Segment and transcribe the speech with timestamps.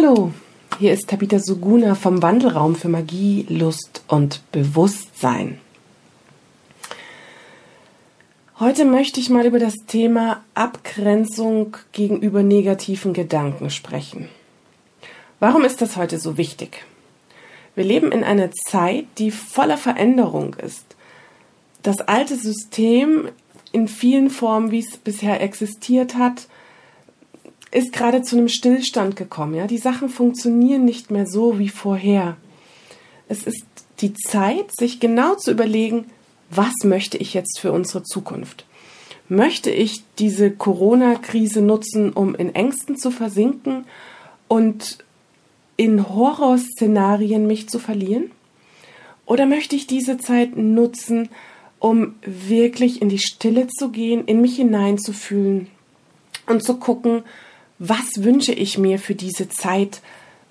[0.00, 0.32] Hallo,
[0.78, 5.58] hier ist Tabitha Suguna vom Wandelraum für Magie, Lust und Bewusstsein.
[8.60, 14.28] Heute möchte ich mal über das Thema Abgrenzung gegenüber negativen Gedanken sprechen.
[15.40, 16.84] Warum ist das heute so wichtig?
[17.74, 20.94] Wir leben in einer Zeit, die voller Veränderung ist.
[21.82, 23.30] Das alte System
[23.72, 26.46] in vielen Formen, wie es bisher existiert hat,
[27.70, 29.54] ist gerade zu einem Stillstand gekommen.
[29.54, 29.66] Ja?
[29.66, 32.36] Die Sachen funktionieren nicht mehr so wie vorher.
[33.28, 33.64] Es ist
[34.00, 36.06] die Zeit, sich genau zu überlegen,
[36.50, 38.64] was möchte ich jetzt für unsere Zukunft?
[39.28, 43.84] Möchte ich diese Corona-Krise nutzen, um in Ängsten zu versinken
[44.46, 44.98] und
[45.76, 48.30] in Horrorszenarien mich zu verlieren?
[49.26, 51.28] Oder möchte ich diese Zeit nutzen,
[51.78, 55.68] um wirklich in die Stille zu gehen, in mich hineinzufühlen
[56.46, 57.22] und zu gucken,
[57.78, 60.00] was wünsche ich mir für diese Zeit,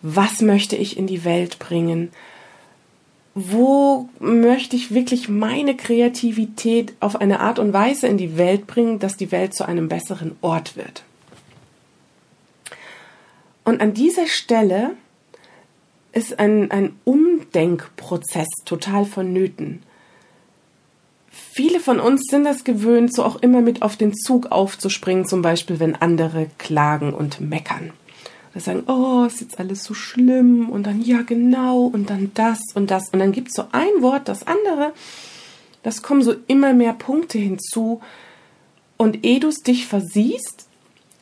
[0.02, 2.12] was möchte ich in die Welt bringen,
[3.36, 9.00] wo möchte ich wirklich meine Kreativität auf eine Art und Weise in die Welt bringen,
[9.00, 11.03] dass die Welt zu einem besseren Ort wird.
[13.64, 14.91] Und an dieser Stelle
[16.14, 19.84] ist ein, ein Umdenkprozess total vonnöten.
[21.30, 25.42] Viele von uns sind das gewöhnt, so auch immer mit auf den Zug aufzuspringen, zum
[25.42, 27.92] Beispiel wenn andere klagen und meckern.
[28.53, 32.59] Wir sagen, oh, ist jetzt alles so schlimm und dann ja genau und dann das
[32.73, 34.94] und das und dann gibt es so ein Wort, das andere.
[35.84, 38.02] Das kommen so immer mehr Punkte hinzu
[38.97, 40.67] und ehe du dich versiehst,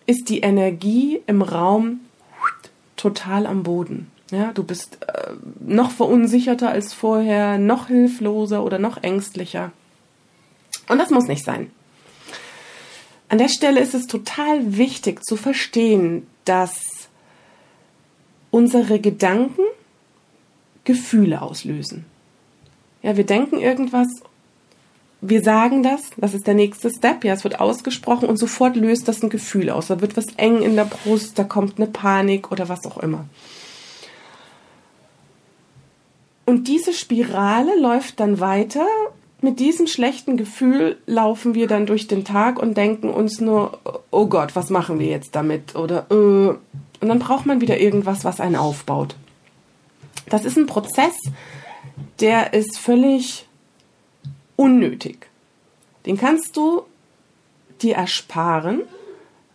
[0.05, 1.99] ist die Energie im Raum
[2.95, 4.11] total am Boden.
[4.31, 9.71] Ja, du bist äh, noch verunsicherter als vorher, noch hilfloser oder noch ängstlicher.
[10.87, 11.71] Und das muss nicht sein.
[13.29, 16.79] An der Stelle ist es total wichtig zu verstehen, dass
[18.51, 19.63] unsere Gedanken
[20.83, 22.05] Gefühle auslösen.
[23.01, 24.07] Ja, wir denken irgendwas,
[25.21, 29.07] wir sagen das, das ist der nächste Step, ja, es wird ausgesprochen und sofort löst
[29.07, 29.87] das ein Gefühl aus.
[29.87, 33.25] Da wird was eng in der Brust, da kommt eine Panik oder was auch immer.
[36.45, 38.85] Und diese Spirale läuft dann weiter
[39.45, 43.79] mit diesem schlechten Gefühl laufen wir dann durch den Tag und denken uns nur,
[44.11, 45.75] oh Gott, was machen wir jetzt damit?
[45.75, 46.55] Oder äh,
[47.01, 49.15] und dann braucht man wieder irgendwas, was einen aufbaut.
[50.29, 51.13] Das ist ein Prozess,
[52.19, 53.45] der ist völlig
[54.55, 55.27] unnötig.
[56.05, 56.81] Den kannst du
[57.81, 58.81] dir ersparen,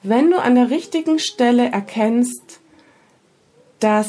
[0.02, 2.60] wenn du an der richtigen Stelle erkennst,
[3.80, 4.08] dass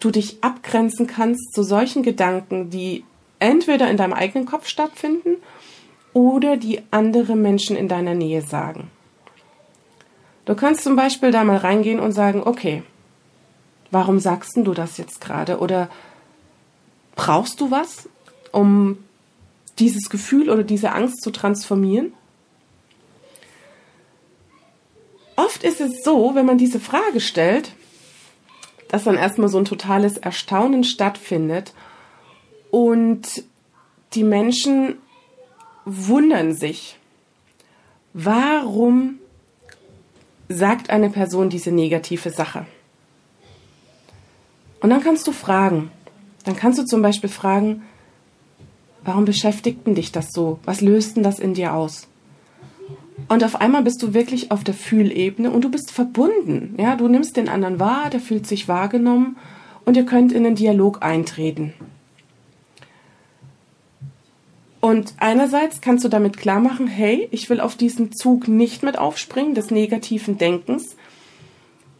[0.00, 3.04] du dich abgrenzen kannst zu solchen Gedanken, die
[3.42, 5.36] entweder in deinem eigenen Kopf stattfinden
[6.12, 8.90] oder die andere Menschen in deiner Nähe sagen.
[10.44, 12.82] Du kannst zum Beispiel da mal reingehen und sagen, okay,
[13.90, 15.58] warum sagst du das jetzt gerade?
[15.58, 15.88] Oder
[17.14, 18.08] brauchst du was,
[18.50, 18.98] um
[19.78, 22.12] dieses Gefühl oder diese Angst zu transformieren?
[25.36, 27.72] Oft ist es so, wenn man diese Frage stellt,
[28.88, 31.72] dass dann erstmal so ein totales Erstaunen stattfindet
[32.72, 33.44] und
[34.14, 34.96] die Menschen
[35.84, 36.98] wundern sich,
[38.14, 39.18] warum
[40.48, 42.64] sagt eine Person diese negative Sache?
[44.80, 45.90] Und dann kannst du fragen.
[46.44, 47.82] Dann kannst du zum Beispiel fragen,
[49.04, 50.58] warum beschäftigt denn dich das so?
[50.64, 52.08] Was löst denn das in dir aus?
[53.28, 56.74] Und auf einmal bist du wirklich auf der Fühlebene und du bist verbunden.
[56.78, 59.36] Ja, du nimmst den anderen wahr, der fühlt sich wahrgenommen
[59.84, 61.74] und ihr könnt in den Dialog eintreten.
[64.82, 68.98] Und einerseits kannst du damit klar machen, hey, ich will auf diesen Zug nicht mit
[68.98, 70.96] aufspringen des negativen Denkens,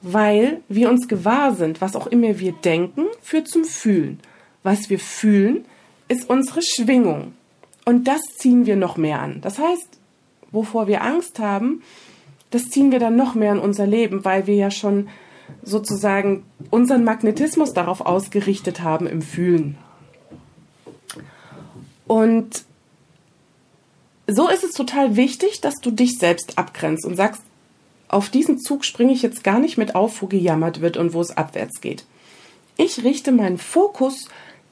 [0.00, 4.18] weil wir uns gewahr sind, was auch immer wir denken, führt zum Fühlen.
[4.64, 5.64] Was wir fühlen,
[6.08, 7.34] ist unsere Schwingung.
[7.84, 9.40] Und das ziehen wir noch mehr an.
[9.42, 10.00] Das heißt,
[10.50, 11.82] wovor wir Angst haben,
[12.50, 15.08] das ziehen wir dann noch mehr in unser Leben, weil wir ja schon
[15.62, 19.78] sozusagen unseren Magnetismus darauf ausgerichtet haben im Fühlen.
[22.08, 22.64] Und
[24.26, 27.42] so ist es total wichtig, dass du dich selbst abgrenzt und sagst,
[28.08, 31.20] auf diesen Zug springe ich jetzt gar nicht mit auf, wo gejammert wird und wo
[31.20, 32.04] es abwärts geht.
[32.76, 34.28] Ich richte meinen Fokus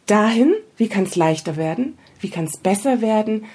[0.06, 3.46] dahin, wie kann es leichter werden, wie kann es besser werden,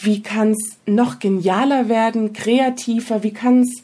[0.00, 3.82] wie kann es noch genialer werden, kreativer, wie kann es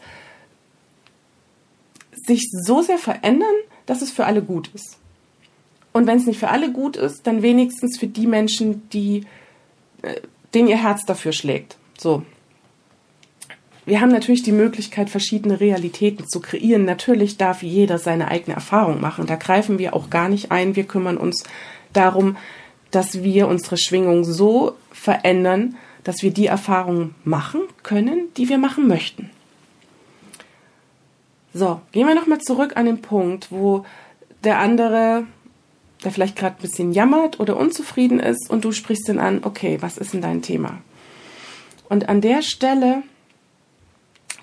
[2.27, 3.55] sich so sehr verändern,
[3.87, 4.99] dass es für alle gut ist.
[5.93, 9.27] Und wenn es nicht für alle gut ist, dann wenigstens für die Menschen, die
[10.03, 10.21] äh,
[10.55, 11.77] den ihr Herz dafür schlägt.
[11.99, 12.23] So.
[13.87, 16.85] wir haben natürlich die Möglichkeit, verschiedene Realitäten zu kreieren.
[16.85, 19.27] Natürlich darf jeder seine eigene Erfahrung machen.
[19.27, 20.77] Da greifen wir auch gar nicht ein.
[20.77, 21.45] Wir kümmern uns
[21.93, 22.37] darum,
[22.91, 28.87] dass wir unsere Schwingung so verändern, dass wir die Erfahrungen machen können, die wir machen
[28.87, 29.31] möchten.
[31.55, 33.85] So, gehen wir nochmal zurück an den Punkt, wo
[34.43, 35.27] der andere,
[36.05, 39.79] der vielleicht gerade ein bisschen jammert oder unzufrieden ist und du sprichst ihn an, okay,
[39.81, 40.79] was ist denn dein Thema?
[41.89, 43.03] Und an der Stelle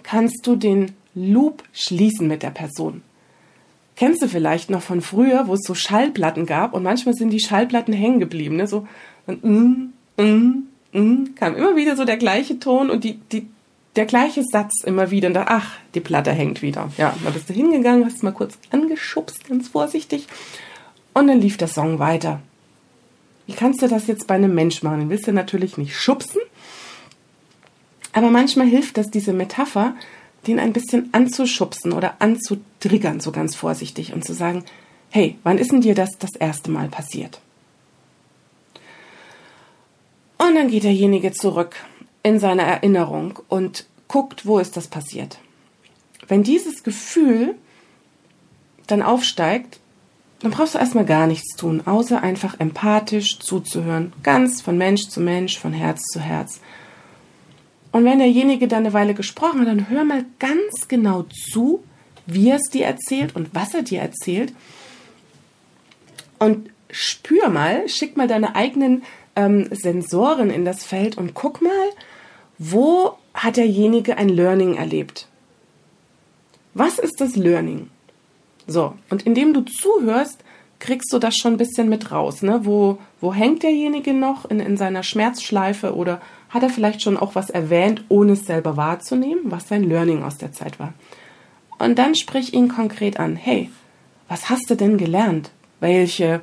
[0.03, 3.01] kannst du den Loop schließen mit der Person.
[3.95, 7.39] Kennst du vielleicht noch von früher, wo es so Schallplatten gab und manchmal sind die
[7.41, 8.65] Schallplatten hängen geblieben, ne?
[8.65, 8.87] So,
[9.27, 13.47] mm, mm, mm, kam immer wieder so der gleiche Ton und die, die,
[13.97, 15.27] der gleiche Satz immer wieder.
[15.27, 16.89] Und da, ach, die Platte hängt wieder.
[16.97, 20.27] Ja, dann bist du hingegangen, hast mal kurz angeschubst, ganz vorsichtig.
[21.19, 22.39] Und dann lief der Song weiter.
[23.45, 25.01] Wie kannst du das jetzt bei einem Mensch machen?
[25.01, 26.39] Den willst du natürlich nicht schubsen.
[28.13, 29.95] Aber manchmal hilft das, diese Metapher,
[30.47, 34.63] den ein bisschen anzuschubsen oder anzutriggern, so ganz vorsichtig und zu sagen,
[35.09, 37.41] hey, wann ist denn dir das das erste Mal passiert?
[40.37, 41.75] Und dann geht derjenige zurück
[42.23, 45.37] in seine Erinnerung und guckt, wo ist das passiert.
[46.29, 47.55] Wenn dieses Gefühl
[48.87, 49.81] dann aufsteigt,
[50.41, 55.19] dann brauchst du erstmal gar nichts tun, außer einfach empathisch zuzuhören, ganz von Mensch zu
[55.19, 56.61] Mensch, von Herz zu Herz.
[57.91, 61.83] Und wenn derjenige dann eine Weile gesprochen hat, dann hör mal ganz genau zu,
[62.25, 64.53] wie er es dir erzählt und was er dir erzählt.
[66.37, 69.03] Und spür mal, schick mal deine eigenen
[69.35, 71.89] ähm, Sensoren in das Feld und guck mal,
[72.57, 75.27] wo hat derjenige ein Learning erlebt?
[76.73, 77.89] Was ist das Learning?
[78.69, 80.43] So, und indem du zuhörst,
[80.77, 82.41] kriegst du das schon ein bisschen mit raus.
[82.41, 82.61] Ne?
[82.63, 87.35] Wo, wo hängt derjenige noch in, in seiner Schmerzschleife oder hat er vielleicht schon auch
[87.35, 90.93] was erwähnt, ohne es selber wahrzunehmen, was sein Learning aus der Zeit war?
[91.79, 93.35] Und dann sprich ihn konkret an.
[93.35, 93.69] Hey,
[94.27, 95.51] was hast du denn gelernt?
[95.79, 96.41] Welche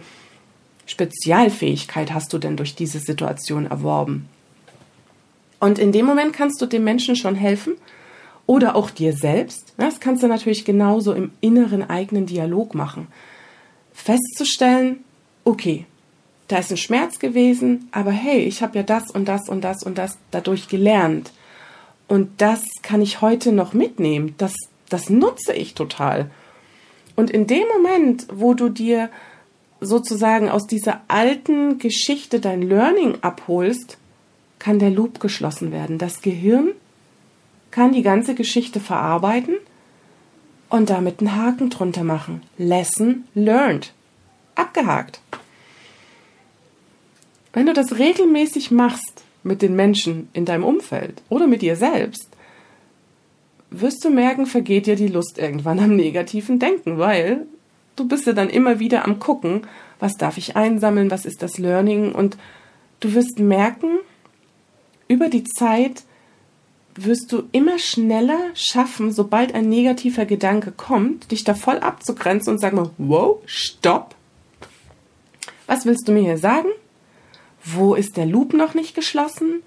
[0.87, 4.29] Spezialfähigkeit hast du denn durch diese Situation erworben?
[5.61, 7.75] Und in dem Moment kannst du dem Menschen schon helfen
[8.47, 9.75] oder auch dir selbst.
[9.77, 13.09] Das kannst du natürlich genauso im inneren eigenen Dialog machen.
[13.93, 15.05] Festzustellen,
[15.45, 15.87] okay,
[16.49, 19.83] da ist ein Schmerz gewesen, aber hey, ich habe ja das und das und das
[19.83, 21.33] und das dadurch gelernt.
[22.09, 24.35] Und das kann ich heute noch mitnehmen.
[24.39, 24.55] Das,
[24.89, 26.31] das nutze ich total.
[27.17, 29.11] Und in dem Moment, wo du dir
[29.81, 33.99] sozusagen aus dieser alten Geschichte dein Learning abholst,
[34.59, 35.99] kann der Loop geschlossen werden.
[35.99, 36.73] Das Gehirn
[37.71, 39.55] kann die ganze Geschichte verarbeiten
[40.69, 42.43] und damit einen Haken drunter machen.
[42.59, 43.93] Lesson learned.
[44.55, 45.21] Abgehakt.
[47.53, 52.29] Wenn du das regelmäßig machst mit den Menschen in deinem Umfeld oder mit dir selbst,
[53.71, 57.47] wirst du merken, vergeht dir die Lust irgendwann am negativen Denken, weil
[57.97, 59.63] du bist ja dann immer wieder am gucken,
[59.99, 62.37] was darf ich einsammeln, was ist das Learning und
[63.01, 63.99] du wirst merken,
[65.09, 66.03] über die Zeit
[67.05, 72.59] wirst du immer schneller schaffen, sobald ein negativer Gedanke kommt, dich da voll abzugrenzen und
[72.59, 74.15] sagen, wow, stopp.
[75.67, 76.69] Was willst du mir hier sagen?
[77.65, 79.63] Wo ist der Loop noch nicht geschlossen?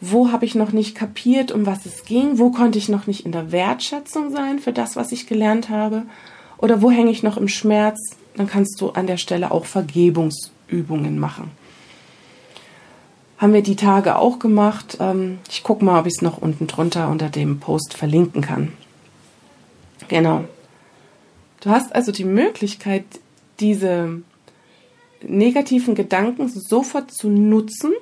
[0.00, 2.38] Wo habe ich noch nicht kapiert, um was es ging?
[2.38, 6.04] Wo konnte ich noch nicht in der Wertschätzung sein für das, was ich gelernt habe?
[6.58, 7.98] Oder wo hänge ich noch im Schmerz?
[8.34, 11.50] Dann kannst du an der Stelle auch Vergebungsübungen machen.
[13.40, 14.98] Haben wir die Tage auch gemacht.
[15.00, 18.74] Ähm, ich gucke mal, ob ich es noch unten drunter unter dem Post verlinken kann.
[20.08, 20.44] Genau.
[21.60, 23.04] Du hast also die Möglichkeit,
[23.58, 24.20] diese
[25.22, 27.92] negativen Gedanken sofort zu nutzen,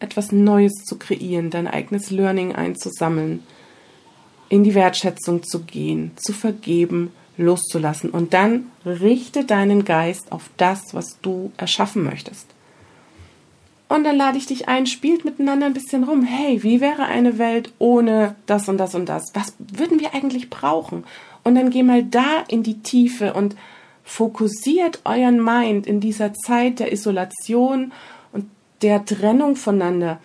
[0.00, 3.44] etwas Neues zu kreieren, dein eigenes Learning einzusammeln,
[4.48, 8.10] in die Wertschätzung zu gehen, zu vergeben, loszulassen.
[8.10, 12.46] Und dann richte deinen Geist auf das, was du erschaffen möchtest.
[13.88, 16.22] Und dann lade ich dich ein, spielt miteinander ein bisschen rum.
[16.22, 19.34] Hey, wie wäre eine Welt ohne das und das und das?
[19.34, 21.04] Was würden wir eigentlich brauchen?
[21.42, 23.56] Und dann geh mal da in die Tiefe und
[24.04, 27.92] fokussiert euren Mind in dieser Zeit der Isolation
[28.32, 28.46] und
[28.82, 30.20] der Trennung voneinander.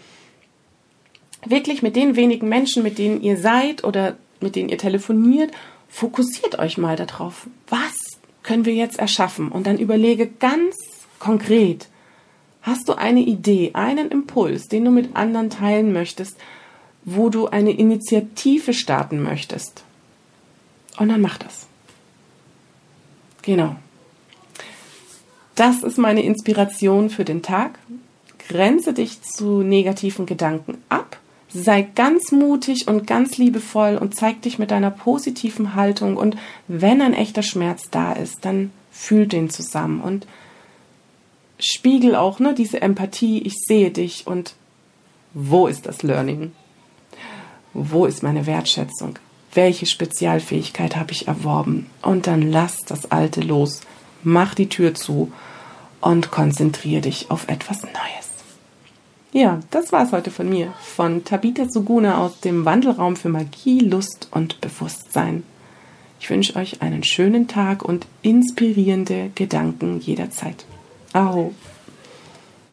[1.46, 5.52] Wirklich mit den wenigen Menschen, mit denen ihr seid oder mit denen ihr telefoniert,
[5.88, 7.48] fokussiert euch mal darauf.
[7.70, 7.94] Was
[8.42, 9.50] können wir jetzt erschaffen?
[9.50, 10.76] Und dann überlege ganz
[11.20, 11.88] konkret,
[12.64, 16.38] Hast du eine Idee, einen Impuls, den du mit anderen teilen möchtest,
[17.04, 19.84] wo du eine Initiative starten möchtest?
[20.98, 21.68] Und dann mach das.
[23.42, 23.76] Genau.
[25.56, 27.78] Das ist meine Inspiration für den Tag.
[28.48, 31.18] Grenze dich zu negativen Gedanken ab.
[31.50, 36.16] Sei ganz mutig und ganz liebevoll und zeig dich mit deiner positiven Haltung.
[36.16, 36.38] Und
[36.70, 40.26] wenn ein echter Schmerz da ist, dann fühl den zusammen und
[41.64, 43.42] spiegel auch ne, diese Empathie.
[43.42, 44.54] Ich sehe dich und
[45.34, 46.52] wo ist das Learning?
[47.74, 49.18] Wo ist meine Wertschätzung?
[49.54, 51.88] Welche Spezialfähigkeit habe ich erworben?
[52.02, 53.82] Und dann lass das Alte los,
[54.24, 55.32] mach die Tür zu
[56.02, 58.30] und konzentriere dich auf etwas Neues.
[59.32, 64.28] Ja, das war's heute von mir, von Tabitha Suguna aus dem Wandelraum für Magie, Lust
[64.30, 65.44] und Bewusstsein.
[66.20, 70.66] Ich wünsche euch einen schönen Tag und inspirierende Gedanken jederzeit.
[71.14, 71.50] 然后